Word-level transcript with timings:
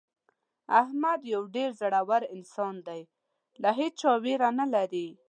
احمد 0.81 1.19
یو 1.33 1.41
ډېر 1.55 1.69
زړور 1.81 2.21
انسان 2.35 2.75
دی 2.87 3.01
له 3.61 3.69
هېچا 3.79 4.11
ویره 4.23 4.49
نه 4.59 4.65
لري. 4.73 5.07